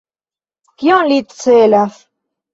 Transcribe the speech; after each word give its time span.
Kion 0.79 1.11
li 1.13 1.19
celas? 1.43 2.03